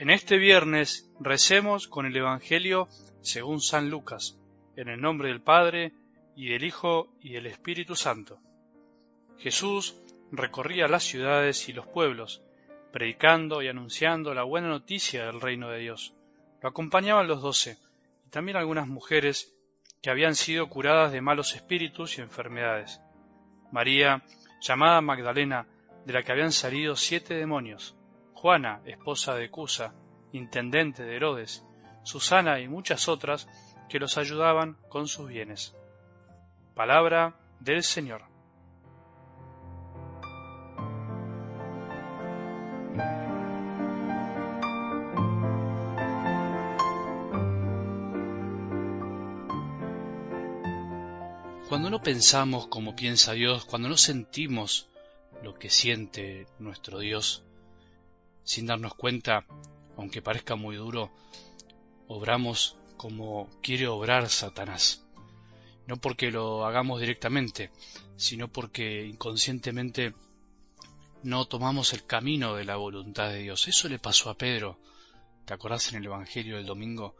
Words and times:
En 0.00 0.08
este 0.08 0.38
viernes 0.38 1.12
recemos 1.20 1.86
con 1.86 2.06
el 2.06 2.16
Evangelio 2.16 2.88
según 3.20 3.60
San 3.60 3.90
Lucas, 3.90 4.38
en 4.74 4.88
el 4.88 4.98
nombre 4.98 5.28
del 5.28 5.42
Padre, 5.42 5.92
y 6.34 6.48
del 6.48 6.64
Hijo, 6.64 7.12
y 7.20 7.34
del 7.34 7.44
Espíritu 7.44 7.94
Santo. 7.94 8.38
Jesús 9.36 9.94
recorría 10.32 10.88
las 10.88 11.04
ciudades 11.04 11.68
y 11.68 11.74
los 11.74 11.86
pueblos, 11.86 12.42
predicando 12.94 13.60
y 13.60 13.68
anunciando 13.68 14.32
la 14.32 14.42
buena 14.42 14.68
noticia 14.68 15.26
del 15.26 15.38
reino 15.38 15.68
de 15.68 15.80
Dios. 15.80 16.14
Lo 16.62 16.70
acompañaban 16.70 17.28
los 17.28 17.42
doce, 17.42 17.76
y 18.26 18.30
también 18.30 18.56
algunas 18.56 18.88
mujeres 18.88 19.54
que 20.00 20.08
habían 20.08 20.34
sido 20.34 20.70
curadas 20.70 21.12
de 21.12 21.20
malos 21.20 21.54
espíritus 21.54 22.16
y 22.16 22.22
enfermedades. 22.22 23.02
María, 23.70 24.22
llamada 24.62 25.02
Magdalena, 25.02 25.66
de 26.06 26.14
la 26.14 26.22
que 26.22 26.32
habían 26.32 26.52
salido 26.52 26.96
siete 26.96 27.34
demonios, 27.34 27.99
Juana, 28.40 28.80
esposa 28.86 29.34
de 29.34 29.50
Cusa, 29.50 29.92
intendente 30.32 31.04
de 31.04 31.14
Herodes, 31.14 31.62
Susana 32.04 32.58
y 32.58 32.68
muchas 32.68 33.06
otras 33.06 33.46
que 33.90 33.98
los 33.98 34.16
ayudaban 34.16 34.78
con 34.88 35.08
sus 35.08 35.28
bienes. 35.28 35.76
Palabra 36.74 37.34
del 37.58 37.82
Señor. 37.82 38.22
Cuando 51.68 51.90
no 51.90 52.00
pensamos 52.00 52.68
como 52.68 52.96
piensa 52.96 53.34
Dios, 53.34 53.66
cuando 53.66 53.90
no 53.90 53.98
sentimos 53.98 54.88
lo 55.42 55.58
que 55.58 55.68
siente 55.68 56.46
nuestro 56.58 57.00
Dios, 57.00 57.44
sin 58.50 58.66
darnos 58.66 58.94
cuenta, 58.94 59.46
aunque 59.96 60.22
parezca 60.22 60.56
muy 60.56 60.74
duro, 60.74 61.12
obramos 62.08 62.76
como 62.96 63.48
quiere 63.62 63.86
obrar 63.86 64.28
Satanás. 64.28 65.06
No 65.86 65.98
porque 65.98 66.32
lo 66.32 66.66
hagamos 66.66 66.98
directamente, 66.98 67.70
sino 68.16 68.48
porque 68.48 69.06
inconscientemente 69.06 70.14
no 71.22 71.44
tomamos 71.44 71.92
el 71.92 72.04
camino 72.04 72.56
de 72.56 72.64
la 72.64 72.74
voluntad 72.74 73.30
de 73.30 73.38
Dios. 73.38 73.68
Eso 73.68 73.88
le 73.88 74.00
pasó 74.00 74.30
a 74.30 74.36
Pedro. 74.36 74.80
¿Te 75.44 75.54
acordás 75.54 75.92
en 75.92 75.98
el 75.98 76.06
Evangelio 76.06 76.56
del 76.56 76.66
domingo? 76.66 77.14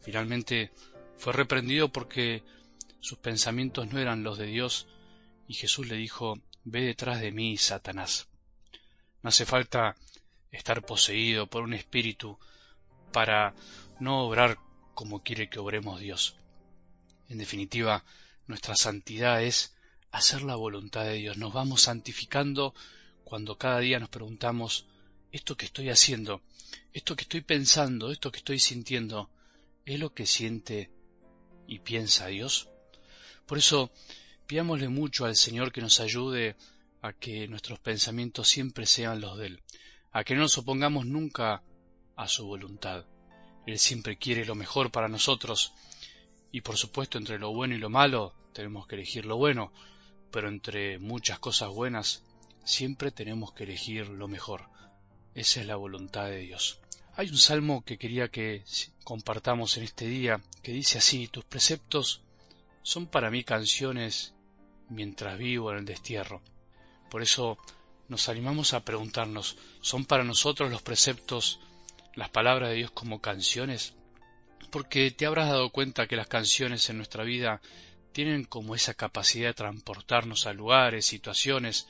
Finalmente 0.00 0.72
fue 1.18 1.34
reprendido 1.34 1.92
porque 1.92 2.42
sus 3.00 3.18
pensamientos 3.18 3.92
no 3.92 3.98
eran 3.98 4.22
los 4.22 4.38
de 4.38 4.46
Dios 4.46 4.86
y 5.46 5.52
Jesús 5.52 5.88
le 5.88 5.96
dijo, 5.96 6.38
ve 6.64 6.80
detrás 6.80 7.20
de 7.20 7.32
mí, 7.32 7.58
Satanás. 7.58 8.28
No 9.22 9.28
hace 9.28 9.44
falta 9.44 9.94
estar 10.50 10.84
poseído 10.84 11.46
por 11.46 11.62
un 11.62 11.74
espíritu 11.74 12.38
para 13.12 13.54
no 13.98 14.24
obrar 14.26 14.58
como 14.94 15.22
quiere 15.22 15.48
que 15.48 15.58
obremos 15.58 16.00
Dios. 16.00 16.36
En 17.28 17.38
definitiva, 17.38 18.04
nuestra 18.46 18.74
santidad 18.76 19.42
es 19.42 19.74
hacer 20.10 20.42
la 20.42 20.56
voluntad 20.56 21.04
de 21.04 21.14
Dios. 21.14 21.36
Nos 21.36 21.52
vamos 21.52 21.82
santificando 21.82 22.74
cuando 23.24 23.56
cada 23.56 23.78
día 23.78 24.00
nos 24.00 24.08
preguntamos, 24.08 24.86
esto 25.30 25.56
que 25.56 25.66
estoy 25.66 25.88
haciendo, 25.90 26.42
esto 26.92 27.14
que 27.14 27.22
estoy 27.22 27.42
pensando, 27.42 28.10
esto 28.10 28.32
que 28.32 28.38
estoy 28.38 28.58
sintiendo, 28.58 29.30
¿es 29.84 30.00
lo 30.00 30.12
que 30.12 30.26
siente 30.26 30.90
y 31.68 31.78
piensa 31.78 32.26
Dios? 32.26 32.68
Por 33.46 33.58
eso, 33.58 33.92
pidámosle 34.46 34.88
mucho 34.88 35.24
al 35.24 35.36
Señor 35.36 35.70
que 35.72 35.80
nos 35.80 36.00
ayude 36.00 36.56
a 37.02 37.12
que 37.12 37.46
nuestros 37.46 37.78
pensamientos 37.78 38.48
siempre 38.48 38.86
sean 38.86 39.20
los 39.20 39.38
de 39.38 39.46
Él, 39.46 39.62
a 40.12 40.24
que 40.24 40.34
no 40.34 40.40
nos 40.40 40.58
opongamos 40.58 41.06
nunca 41.06 41.62
a 42.16 42.28
su 42.28 42.46
voluntad. 42.46 43.04
Él 43.66 43.78
siempre 43.78 44.16
quiere 44.16 44.44
lo 44.44 44.54
mejor 44.54 44.90
para 44.90 45.08
nosotros, 45.08 45.72
y 46.52 46.62
por 46.62 46.76
supuesto 46.76 47.18
entre 47.18 47.38
lo 47.38 47.52
bueno 47.52 47.74
y 47.74 47.78
lo 47.78 47.90
malo 47.90 48.34
tenemos 48.52 48.86
que 48.86 48.96
elegir 48.96 49.24
lo 49.24 49.36
bueno, 49.36 49.72
pero 50.30 50.48
entre 50.48 50.98
muchas 50.98 51.38
cosas 51.38 51.70
buenas 51.70 52.22
siempre 52.64 53.10
tenemos 53.10 53.52
que 53.52 53.64
elegir 53.64 54.08
lo 54.08 54.28
mejor. 54.28 54.68
Esa 55.34 55.60
es 55.60 55.66
la 55.66 55.76
voluntad 55.76 56.26
de 56.26 56.38
Dios. 56.38 56.80
Hay 57.14 57.28
un 57.28 57.38
salmo 57.38 57.84
que 57.84 57.98
quería 57.98 58.28
que 58.28 58.64
compartamos 59.04 59.76
en 59.76 59.84
este 59.84 60.06
día 60.06 60.40
que 60.62 60.72
dice 60.72 60.98
así, 60.98 61.28
tus 61.28 61.44
preceptos 61.44 62.22
son 62.82 63.06
para 63.06 63.30
mí 63.30 63.44
canciones 63.44 64.34
mientras 64.88 65.38
vivo 65.38 65.70
en 65.70 65.78
el 65.78 65.84
destierro. 65.84 66.42
Por 67.10 67.22
eso 67.22 67.58
nos 68.10 68.28
animamos 68.28 68.74
a 68.74 68.84
preguntarnos, 68.84 69.56
¿son 69.82 70.04
para 70.04 70.24
nosotros 70.24 70.68
los 70.68 70.82
preceptos, 70.82 71.60
las 72.16 72.28
palabras 72.28 72.70
de 72.70 72.74
Dios 72.74 72.90
como 72.90 73.20
canciones? 73.20 73.94
Porque 74.72 75.12
te 75.12 75.26
habrás 75.26 75.48
dado 75.48 75.70
cuenta 75.70 76.08
que 76.08 76.16
las 76.16 76.26
canciones 76.26 76.90
en 76.90 76.96
nuestra 76.96 77.22
vida 77.22 77.62
tienen 78.10 78.42
como 78.42 78.74
esa 78.74 78.94
capacidad 78.94 79.50
de 79.50 79.54
transportarnos 79.54 80.48
a 80.48 80.52
lugares, 80.52 81.06
situaciones, 81.06 81.86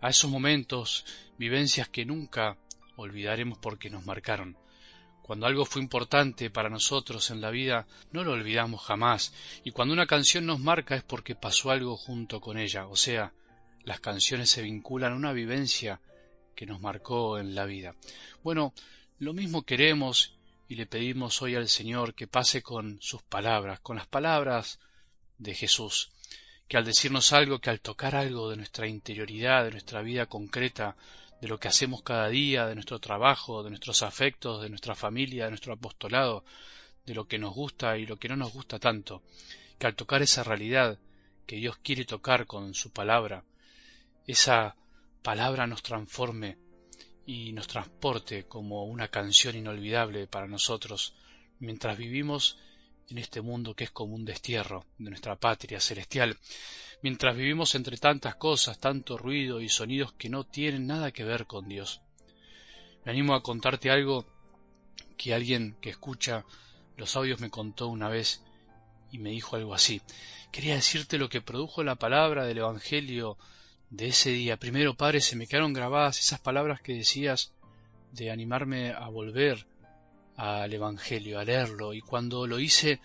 a 0.00 0.10
esos 0.10 0.30
momentos, 0.30 1.04
vivencias 1.36 1.88
que 1.88 2.04
nunca 2.04 2.56
olvidaremos 2.94 3.58
porque 3.58 3.90
nos 3.90 4.06
marcaron. 4.06 4.56
Cuando 5.22 5.46
algo 5.46 5.64
fue 5.64 5.82
importante 5.82 6.48
para 6.48 6.70
nosotros 6.70 7.28
en 7.32 7.40
la 7.40 7.50
vida, 7.50 7.88
no 8.12 8.22
lo 8.22 8.34
olvidamos 8.34 8.84
jamás, 8.84 9.34
y 9.64 9.72
cuando 9.72 9.94
una 9.94 10.06
canción 10.06 10.46
nos 10.46 10.60
marca 10.60 10.94
es 10.94 11.02
porque 11.02 11.34
pasó 11.34 11.72
algo 11.72 11.96
junto 11.96 12.40
con 12.40 12.56
ella, 12.56 12.86
o 12.86 12.94
sea, 12.94 13.32
las 13.86 14.00
canciones 14.00 14.50
se 14.50 14.62
vinculan 14.62 15.12
a 15.12 15.16
una 15.16 15.32
vivencia 15.32 16.00
que 16.56 16.66
nos 16.66 16.80
marcó 16.80 17.38
en 17.38 17.54
la 17.54 17.66
vida. 17.66 17.94
Bueno, 18.42 18.74
lo 19.20 19.32
mismo 19.32 19.62
queremos 19.62 20.34
y 20.68 20.74
le 20.74 20.86
pedimos 20.86 21.40
hoy 21.40 21.54
al 21.54 21.68
Señor 21.68 22.12
que 22.14 22.26
pase 22.26 22.62
con 22.62 22.98
sus 23.00 23.22
palabras, 23.22 23.78
con 23.78 23.96
las 23.96 24.08
palabras 24.08 24.80
de 25.38 25.54
Jesús, 25.54 26.10
que 26.66 26.76
al 26.76 26.84
decirnos 26.84 27.32
algo, 27.32 27.60
que 27.60 27.70
al 27.70 27.80
tocar 27.80 28.16
algo 28.16 28.50
de 28.50 28.56
nuestra 28.56 28.88
interioridad, 28.88 29.64
de 29.64 29.70
nuestra 29.70 30.02
vida 30.02 30.26
concreta, 30.26 30.96
de 31.40 31.46
lo 31.46 31.60
que 31.60 31.68
hacemos 31.68 32.02
cada 32.02 32.28
día, 32.28 32.66
de 32.66 32.74
nuestro 32.74 32.98
trabajo, 32.98 33.62
de 33.62 33.70
nuestros 33.70 34.02
afectos, 34.02 34.62
de 34.62 34.68
nuestra 34.68 34.96
familia, 34.96 35.44
de 35.44 35.50
nuestro 35.50 35.72
apostolado, 35.72 36.44
de 37.04 37.14
lo 37.14 37.28
que 37.28 37.38
nos 37.38 37.54
gusta 37.54 37.96
y 37.98 38.06
lo 38.06 38.18
que 38.18 38.28
no 38.28 38.34
nos 38.34 38.52
gusta 38.52 38.80
tanto, 38.80 39.22
que 39.78 39.86
al 39.86 39.94
tocar 39.94 40.22
esa 40.22 40.42
realidad 40.42 40.98
que 41.46 41.54
Dios 41.54 41.76
quiere 41.76 42.04
tocar 42.04 42.46
con 42.46 42.74
su 42.74 42.90
palabra, 42.90 43.44
esa 44.26 44.76
palabra 45.22 45.66
nos 45.66 45.82
transforme 45.82 46.58
y 47.26 47.52
nos 47.52 47.66
transporte 47.66 48.46
como 48.46 48.84
una 48.84 49.08
canción 49.08 49.56
inolvidable 49.56 50.26
para 50.26 50.46
nosotros 50.46 51.14
mientras 51.58 51.96
vivimos 51.96 52.58
en 53.08 53.18
este 53.18 53.40
mundo 53.40 53.74
que 53.74 53.84
es 53.84 53.90
como 53.90 54.14
un 54.14 54.24
destierro 54.24 54.84
de 54.98 55.10
nuestra 55.10 55.36
patria 55.36 55.80
celestial, 55.80 56.36
mientras 57.02 57.36
vivimos 57.36 57.74
entre 57.74 57.96
tantas 57.96 58.36
cosas, 58.36 58.78
tanto 58.78 59.16
ruido 59.16 59.60
y 59.60 59.68
sonidos 59.68 60.12
que 60.12 60.28
no 60.28 60.44
tienen 60.44 60.86
nada 60.86 61.12
que 61.12 61.24
ver 61.24 61.46
con 61.46 61.68
Dios. 61.68 62.00
Me 63.04 63.12
animo 63.12 63.34
a 63.34 63.42
contarte 63.42 63.90
algo 63.90 64.26
que 65.16 65.34
alguien 65.34 65.76
que 65.80 65.90
escucha 65.90 66.44
los 66.96 67.14
audios 67.16 67.40
me 67.40 67.50
contó 67.50 67.88
una 67.88 68.08
vez 68.08 68.42
y 69.12 69.18
me 69.18 69.30
dijo 69.30 69.56
algo 69.56 69.74
así. 69.74 70.00
Quería 70.50 70.74
decirte 70.74 71.18
lo 71.18 71.28
que 71.28 71.40
produjo 71.40 71.84
la 71.84 71.94
palabra 71.94 72.44
del 72.44 72.58
Evangelio 72.58 73.38
de 73.90 74.08
ese 74.08 74.30
día. 74.30 74.56
Primero, 74.56 74.94
Padre, 74.94 75.20
se 75.20 75.36
me 75.36 75.46
quedaron 75.46 75.72
grabadas 75.72 76.18
esas 76.18 76.40
palabras 76.40 76.80
que 76.80 76.94
decías 76.94 77.52
de 78.12 78.30
animarme 78.30 78.92
a 78.92 79.08
volver 79.08 79.66
al 80.36 80.72
Evangelio, 80.72 81.38
a 81.38 81.44
leerlo, 81.44 81.94
y 81.94 82.00
cuando 82.00 82.46
lo 82.46 82.58
hice, 82.58 83.00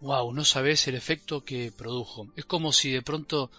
wow, 0.00 0.32
no 0.32 0.44
sabes 0.44 0.86
el 0.88 0.94
efecto 0.94 1.44
que 1.44 1.72
produjo. 1.72 2.28
Es 2.36 2.44
como 2.44 2.72
si 2.72 2.90
de 2.90 3.02
pronto 3.02 3.50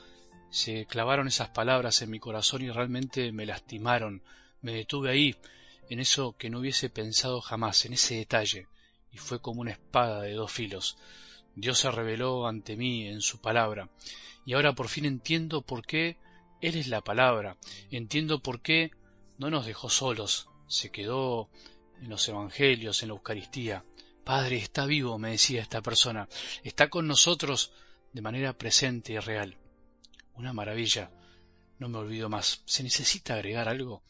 se 0.50 0.86
clavaron 0.86 1.28
esas 1.28 1.50
palabras 1.50 2.02
en 2.02 2.10
mi 2.10 2.20
corazón 2.20 2.62
y 2.62 2.72
realmente 2.72 3.32
me 3.32 3.46
lastimaron. 3.46 4.22
Me 4.62 4.74
detuve 4.74 5.12
ahí, 5.12 5.36
en 5.90 6.00
eso 6.00 6.36
que 6.38 6.50
no 6.50 6.60
hubiese 6.60 6.90
pensado 6.90 7.42
jamás, 7.42 7.86
en 7.86 7.94
ese 7.94 8.16
detalle, 8.16 8.68
y 9.12 9.18
fue 9.18 9.42
como 9.42 9.62
una 9.62 9.72
espada 9.72 10.22
de 10.22 10.34
dos 10.34 10.52
filos. 10.52 10.98
Dios 11.56 11.80
se 11.80 11.92
reveló 11.92 12.48
ante 12.48 12.78
mí 12.78 13.08
en 13.08 13.22
su 13.22 13.42
palabra, 13.42 13.90
y 14.46 14.54
ahora 14.54 14.74
por 14.74 14.88
fin 14.88 15.06
entiendo 15.06 15.62
por 15.62 15.86
qué 15.86 16.18
él 16.62 16.76
es 16.76 16.88
la 16.88 17.02
palabra. 17.02 17.58
Entiendo 17.92 18.42
por 18.42 18.62
qué 18.62 18.92
no 19.38 19.50
nos 19.50 19.66
dejó 19.66 19.90
solos. 19.90 20.50
Se 20.68 20.92
quedó 20.92 21.50
en 22.02 22.10
los 22.10 22.28
evangelios, 22.28 23.02
en 23.02 23.10
la 23.10 23.16
Eucaristía. 23.16 23.86
Padre, 24.24 24.58
está 24.58 24.86
vivo, 24.86 25.18
me 25.18 25.32
decía 25.32 25.62
esta 25.62 25.82
persona. 25.82 26.28
Está 26.64 26.90
con 26.90 27.08
nosotros 27.08 27.72
de 28.14 28.22
manera 28.22 28.54
presente 28.54 29.14
y 29.14 29.20
real. 29.20 29.58
Una 30.36 30.54
maravilla. 30.54 31.12
No 31.80 31.90
me 31.90 31.98
olvido 31.98 32.30
más. 32.30 32.62
¿Se 32.66 32.84
necesita 32.84 33.36
agregar 33.36 33.70
algo? 33.70 34.04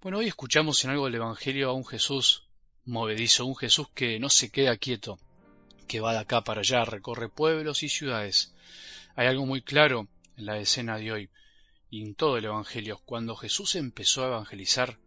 Bueno, 0.00 0.18
hoy 0.18 0.26
escuchamos 0.26 0.82
en 0.84 0.90
algo 0.90 1.04
del 1.04 1.16
Evangelio 1.16 1.68
a 1.68 1.74
un 1.74 1.86
Jesús 1.86 2.44
movedizo, 2.84 3.46
un 3.46 3.56
Jesús 3.56 3.88
que 3.94 4.18
no 4.18 4.28
se 4.28 4.50
queda 4.50 4.76
quieto, 4.76 5.20
que 5.86 6.00
va 6.00 6.12
de 6.14 6.18
acá 6.18 6.42
para 6.42 6.60
allá, 6.60 6.84
recorre 6.84 7.28
pueblos 7.28 7.82
y 7.82 7.88
ciudades. 7.88 8.52
Hay 9.14 9.28
algo 9.28 9.46
muy 9.46 9.62
claro 9.62 10.08
en 10.36 10.46
la 10.46 10.58
escena 10.58 10.96
de 10.96 11.12
hoy 11.12 11.30
y 11.92 12.00
en 12.00 12.14
todo 12.14 12.38
el 12.38 12.46
Evangelio. 12.46 13.02
Cuando 13.04 13.36
Jesús 13.36 13.76
empezó 13.76 14.24
a 14.24 14.28
evangelizar, 14.28 14.98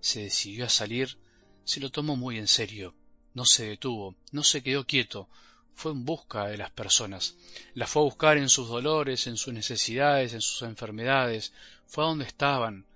se 0.00 0.22
decidió 0.22 0.66
a 0.66 0.68
salir 0.68 1.18
se 1.64 1.80
lo 1.80 1.90
tomó 1.90 2.16
muy 2.16 2.38
en 2.38 2.46
serio, 2.46 2.94
no 3.34 3.44
se 3.44 3.66
detuvo, 3.66 4.14
no 4.32 4.42
se 4.42 4.62
quedó 4.62 4.86
quieto, 4.86 5.28
fue 5.74 5.92
en 5.92 6.06
busca 6.06 6.46
de 6.46 6.56
las 6.56 6.70
personas, 6.70 7.36
las 7.74 7.90
fue 7.90 8.00
a 8.00 8.04
buscar 8.04 8.38
en 8.38 8.48
sus 8.48 8.68
dolores, 8.68 9.26
en 9.26 9.36
sus 9.36 9.52
necesidades, 9.52 10.32
en 10.32 10.40
sus 10.40 10.62
enfermedades, 10.62 11.52
fue 11.86 12.04
a 12.04 12.06
donde 12.06 12.24
estaban 12.24 12.86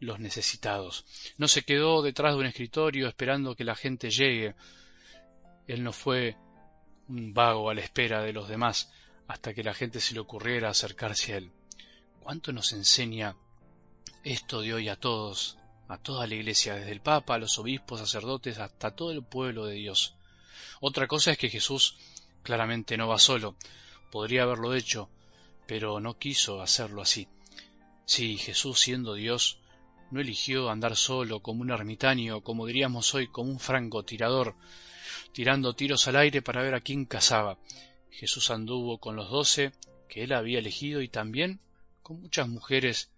los 0.00 0.18
necesitados. 0.18 1.04
No 1.36 1.46
se 1.46 1.62
quedó 1.62 2.00
detrás 2.00 2.34
de 2.34 2.40
un 2.40 2.46
escritorio 2.46 3.06
esperando 3.06 3.54
que 3.54 3.64
la 3.64 3.74
gente 3.74 4.10
llegue. 4.10 4.54
Él 5.66 5.82
no 5.82 5.92
fue 5.92 6.36
un 7.08 7.34
vago 7.34 7.68
a 7.68 7.74
la 7.74 7.82
espera 7.82 8.22
de 8.22 8.32
los 8.32 8.48
demás 8.48 8.90
hasta 9.26 9.52
que 9.52 9.62
la 9.62 9.74
gente 9.74 10.00
se 10.00 10.14
le 10.14 10.20
ocurriera 10.20 10.70
acercarse 10.70 11.34
a 11.34 11.36
él. 11.36 11.50
¿Cuánto 12.24 12.54
nos 12.54 12.72
enseña 12.72 13.36
esto 14.22 14.62
de 14.62 14.72
hoy 14.72 14.88
a 14.88 14.96
todos, 14.96 15.58
a 15.88 15.98
toda 15.98 16.26
la 16.26 16.34
iglesia, 16.34 16.74
desde 16.74 16.90
el 16.90 17.02
Papa, 17.02 17.34
a 17.34 17.38
los 17.38 17.58
obispos, 17.58 18.00
sacerdotes, 18.00 18.58
hasta 18.58 18.96
todo 18.96 19.10
el 19.10 19.22
pueblo 19.22 19.66
de 19.66 19.74
Dios? 19.74 20.14
Otra 20.80 21.06
cosa 21.06 21.32
es 21.32 21.38
que 21.38 21.50
Jesús 21.50 21.98
claramente 22.42 22.96
no 22.96 23.08
va 23.08 23.18
solo, 23.18 23.56
podría 24.10 24.44
haberlo 24.44 24.74
hecho, 24.74 25.10
pero 25.66 26.00
no 26.00 26.18
quiso 26.18 26.62
hacerlo 26.62 27.02
así. 27.02 27.28
Sí, 28.06 28.38
Jesús 28.38 28.80
siendo 28.80 29.12
Dios, 29.12 29.58
no 30.10 30.22
eligió 30.22 30.70
andar 30.70 30.96
solo 30.96 31.40
como 31.40 31.60
un 31.60 31.72
ermitaño, 31.72 32.40
como 32.40 32.64
diríamos 32.64 33.14
hoy, 33.14 33.28
como 33.28 33.50
un 33.50 33.60
francotirador, 33.60 34.54
tirando 35.32 35.74
tiros 35.74 36.08
al 36.08 36.16
aire 36.16 36.40
para 36.40 36.62
ver 36.62 36.74
a 36.74 36.80
quién 36.80 37.04
cazaba. 37.04 37.58
Jesús 38.10 38.50
anduvo 38.50 38.96
con 38.96 39.14
los 39.14 39.28
doce 39.28 39.72
que 40.08 40.24
él 40.24 40.32
había 40.32 40.60
elegido 40.60 41.02
y 41.02 41.08
también 41.08 41.60
con 42.04 42.20
muchas 42.20 42.46
mujeres 42.46 43.10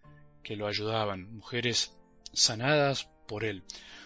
que 0.45 0.55
lo 0.55 0.69
ayudaban, 0.69 1.35
mujeres 1.35 1.93
sanadas 2.33 3.09
por 3.27 3.43
él. 3.43 3.65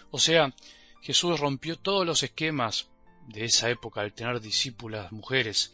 O 0.09 0.17
sea, 0.17 0.55
Jesús 1.03 1.39
rompió 1.39 1.77
todos 1.77 2.03
los 2.03 2.23
esquemas 2.23 2.89
de 3.27 3.45
esa 3.45 3.69
época 3.69 4.01
al 4.01 4.13
tener 4.13 4.41
discípulas 4.41 5.11
mujeres. 5.11 5.71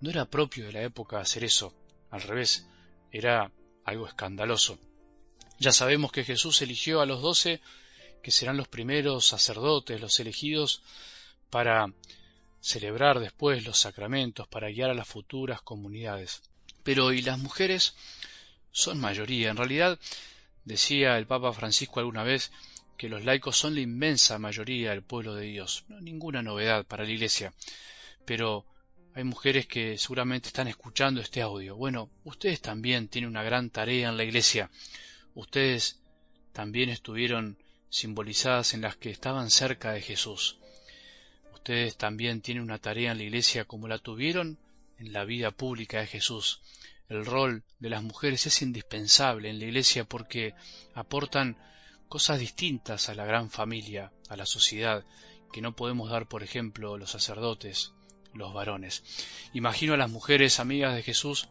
No 0.00 0.10
era 0.10 0.28
propio 0.28 0.66
de 0.66 0.72
la 0.72 0.82
época 0.82 1.20
hacer 1.20 1.44
eso, 1.44 1.72
al 2.10 2.22
revés, 2.22 2.66
era 3.12 3.52
algo 3.84 4.08
escandaloso. 4.08 4.80
Ya 5.60 5.70
sabemos 5.70 6.10
que 6.10 6.24
Jesús 6.24 6.60
eligió 6.60 7.00
a 7.00 7.06
los 7.06 7.22
doce, 7.22 7.60
que 8.24 8.32
serán 8.32 8.56
los 8.56 8.66
primeros 8.66 9.24
sacerdotes, 9.24 10.00
los 10.00 10.18
elegidos 10.18 10.82
para 11.48 11.86
celebrar 12.60 13.20
después 13.20 13.64
los 13.64 13.78
sacramentos, 13.78 14.48
para 14.48 14.68
guiar 14.68 14.90
a 14.90 14.94
las 14.94 15.06
futuras 15.06 15.62
comunidades. 15.62 16.42
Pero 16.82 17.12
¿y 17.12 17.22
las 17.22 17.38
mujeres? 17.38 17.94
Son 18.78 19.00
mayoría. 19.00 19.50
En 19.50 19.56
realidad, 19.56 19.98
decía 20.64 21.18
el 21.18 21.26
Papa 21.26 21.52
Francisco 21.52 21.98
alguna 21.98 22.22
vez, 22.22 22.52
que 22.96 23.08
los 23.08 23.24
laicos 23.24 23.58
son 23.58 23.74
la 23.74 23.80
inmensa 23.80 24.38
mayoría 24.38 24.90
del 24.90 25.02
pueblo 25.02 25.34
de 25.34 25.46
Dios. 25.46 25.84
No 25.88 26.00
ninguna 26.00 26.42
novedad 26.42 26.86
para 26.86 27.02
la 27.02 27.10
Iglesia. 27.10 27.52
Pero 28.24 28.64
hay 29.14 29.24
mujeres 29.24 29.66
que 29.66 29.98
seguramente 29.98 30.46
están 30.46 30.68
escuchando 30.68 31.20
este 31.20 31.42
audio. 31.42 31.74
Bueno, 31.74 32.08
ustedes 32.22 32.60
también 32.60 33.08
tienen 33.08 33.30
una 33.30 33.42
gran 33.42 33.70
tarea 33.70 34.10
en 34.10 34.16
la 34.16 34.22
Iglesia. 34.22 34.70
Ustedes 35.34 35.98
también 36.52 36.88
estuvieron 36.88 37.58
simbolizadas 37.90 38.74
en 38.74 38.82
las 38.82 38.94
que 38.94 39.10
estaban 39.10 39.50
cerca 39.50 39.90
de 39.90 40.02
Jesús. 40.02 40.58
Ustedes 41.52 41.96
también 41.96 42.42
tienen 42.42 42.62
una 42.62 42.78
tarea 42.78 43.10
en 43.10 43.18
la 43.18 43.24
Iglesia 43.24 43.64
como 43.64 43.88
la 43.88 43.98
tuvieron 43.98 44.56
en 45.00 45.12
la 45.12 45.24
vida 45.24 45.50
pública 45.50 45.98
de 45.98 46.06
Jesús. 46.06 46.60
El 47.08 47.24
rol 47.24 47.64
de 47.78 47.88
las 47.88 48.02
mujeres 48.02 48.46
es 48.46 48.60
indispensable 48.60 49.48
en 49.48 49.58
la 49.58 49.64
Iglesia 49.64 50.04
porque 50.04 50.54
aportan 50.94 51.56
cosas 52.08 52.38
distintas 52.38 53.08
a 53.08 53.14
la 53.14 53.24
gran 53.24 53.50
familia, 53.50 54.12
a 54.28 54.36
la 54.36 54.44
sociedad, 54.44 55.04
que 55.52 55.62
no 55.62 55.74
podemos 55.74 56.10
dar, 56.10 56.28
por 56.28 56.42
ejemplo, 56.42 56.98
los 56.98 57.10
sacerdotes, 57.10 57.92
los 58.34 58.52
varones. 58.52 59.02
Imagino 59.54 59.94
a 59.94 59.96
las 59.96 60.10
mujeres 60.10 60.60
amigas 60.60 60.94
de 60.94 61.02
Jesús 61.02 61.48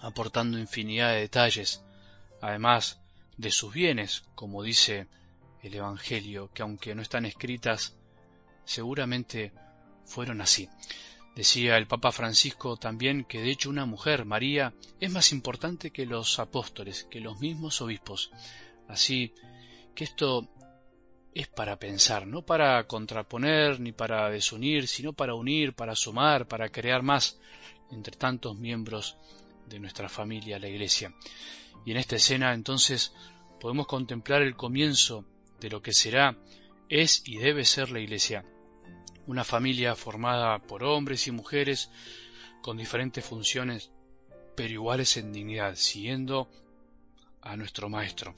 aportando 0.00 0.58
infinidad 0.58 1.12
de 1.12 1.20
detalles, 1.20 1.82
además 2.40 3.00
de 3.36 3.50
sus 3.50 3.72
bienes, 3.72 4.24
como 4.34 4.62
dice 4.62 5.06
el 5.62 5.74
Evangelio, 5.74 6.50
que 6.52 6.62
aunque 6.62 6.94
no 6.94 7.02
están 7.02 7.26
escritas, 7.26 7.94
seguramente 8.64 9.52
fueron 10.04 10.40
así. 10.40 10.68
Decía 11.34 11.76
el 11.76 11.86
Papa 11.86 12.12
Francisco 12.12 12.76
también 12.76 13.24
que 13.24 13.40
de 13.40 13.50
hecho 13.50 13.70
una 13.70 13.86
mujer, 13.86 14.24
María, 14.24 14.74
es 14.98 15.10
más 15.10 15.32
importante 15.32 15.90
que 15.90 16.06
los 16.06 16.38
apóstoles, 16.38 17.06
que 17.10 17.20
los 17.20 17.40
mismos 17.40 17.80
obispos. 17.80 18.30
Así 18.88 19.32
que 19.94 20.04
esto 20.04 20.48
es 21.32 21.46
para 21.46 21.78
pensar, 21.78 22.26
no 22.26 22.42
para 22.42 22.86
contraponer 22.86 23.78
ni 23.78 23.92
para 23.92 24.28
desunir, 24.30 24.88
sino 24.88 25.12
para 25.12 25.34
unir, 25.34 25.74
para 25.74 25.94
sumar, 25.94 26.48
para 26.48 26.70
crear 26.70 27.02
más 27.02 27.38
entre 27.90 28.16
tantos 28.16 28.58
miembros 28.58 29.16
de 29.66 29.78
nuestra 29.78 30.08
familia, 30.08 30.58
la 30.58 30.68
Iglesia. 30.68 31.14
Y 31.86 31.92
en 31.92 31.96
esta 31.96 32.16
escena 32.16 32.52
entonces 32.52 33.14
podemos 33.60 33.86
contemplar 33.86 34.42
el 34.42 34.56
comienzo 34.56 35.24
de 35.60 35.70
lo 35.70 35.80
que 35.82 35.92
será, 35.92 36.36
es 36.88 37.22
y 37.26 37.36
debe 37.38 37.64
ser 37.64 37.90
la 37.90 38.00
Iglesia. 38.00 38.44
Una 39.26 39.44
familia 39.44 39.94
formada 39.94 40.58
por 40.58 40.82
hombres 40.82 41.26
y 41.26 41.30
mujeres 41.30 41.90
con 42.62 42.76
diferentes 42.76 43.24
funciones, 43.24 43.90
pero 44.56 44.72
iguales 44.72 45.16
en 45.16 45.32
dignidad, 45.32 45.76
siguiendo 45.76 46.48
a 47.42 47.56
nuestro 47.56 47.88
Maestro. 47.88 48.34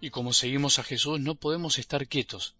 Y 0.00 0.10
como 0.10 0.32
seguimos 0.32 0.78
a 0.78 0.84
Jesús, 0.84 1.20
no 1.20 1.34
podemos 1.34 1.78
estar 1.78 2.06
quietos. 2.06 2.54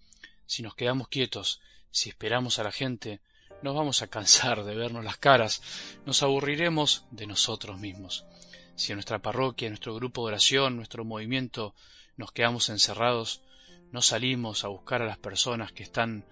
Si 0.47 0.63
nos 0.63 0.75
quedamos 0.75 1.09
quietos, 1.09 1.61
si 1.91 2.09
esperamos 2.09 2.59
a 2.59 2.65
la 2.65 2.73
gente, 2.73 3.21
nos 3.63 3.75
vamos 3.75 4.03
a 4.03 4.09
cansar 4.09 4.65
de 4.65 4.75
vernos 4.75 5.05
las 5.05 5.19
caras, 5.19 5.63
nos 6.07 6.23
aburriremos 6.23 7.05
de 7.11 7.27
nosotros 7.27 7.79
mismos. 7.79 8.25
Si 8.75 8.93
en 8.93 8.97
nuestra 8.97 9.21
parroquia, 9.21 9.67
en 9.67 9.73
nuestro 9.73 9.95
grupo 9.95 10.23
de 10.23 10.29
oración, 10.33 10.77
nuestro 10.77 11.05
movimiento, 11.05 11.75
nos 12.17 12.33
quedamos 12.33 12.69
encerrados, 12.69 13.43
no 13.93 14.03
salimos 14.03 14.65
a 14.65 14.69
buscar 14.69 15.03
a 15.03 15.07
las 15.07 15.19
personas 15.19 15.73
que 15.73 15.83
están 15.83 16.25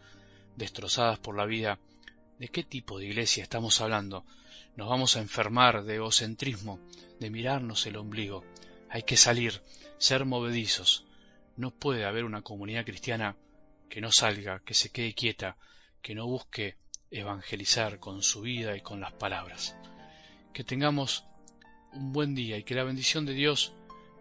destrozadas 0.59 1.19
por 1.19 1.37
la 1.37 1.47
vida, 1.47 1.79
¿de 2.39 2.49
qué 2.49 2.65
tipo 2.65 2.99
de 2.99 3.07
iglesia 3.07 3.43
estamos 3.43 3.81
hablando? 3.81 4.25
Nos 4.77 4.89
vamos 4.89 5.17
a 5.17 5.21
enfermar 5.21 5.85
de 5.85 5.95
egocentrismo, 5.95 6.81
de 7.21 7.31
mirarnos 7.31 7.87
el 7.87 7.97
ombligo. 7.97 8.45
Hay 8.91 9.05
que 9.05 9.17
salir, 9.17 9.63
ser 9.99 10.25
movedizos. 10.25 11.07
No 11.57 11.71
puede 11.71 12.05
haber 12.05 12.25
una 12.25 12.43
comunidad 12.43 12.85
cristiana 12.85 13.37
que 13.89 14.01
no 14.01 14.13
salga, 14.13 14.61
que 14.65 14.75
se 14.75 14.91
quede 14.91 15.15
quieta, 15.15 15.57
que 16.03 16.15
no 16.15 16.27
busque 16.27 16.77
evangelizar 17.11 17.99
con 17.99 18.23
su 18.23 18.43
vida 18.43 18.77
y 18.77 18.81
con 18.81 19.01
las 19.01 19.13
palabras. 19.13 19.77
Que 20.53 20.65
tengamos 20.65 21.25
un 21.93 22.13
buen 22.13 22.35
día 22.35 22.59
y 22.59 22.65
que 22.65 22.75
la 22.75 22.85
bendición 22.85 23.25
de 23.27 23.35
Dios, 23.35 23.73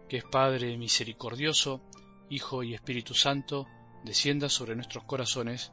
que 0.08 0.18
es 0.18 0.24
Padre 0.24 0.76
misericordioso, 0.76 1.82
Hijo 2.30 2.62
y 2.62 2.74
Espíritu 2.74 3.14
Santo, 3.14 3.66
descienda 4.04 4.48
sobre 4.48 4.76
nuestros 4.76 5.04
corazones 5.04 5.72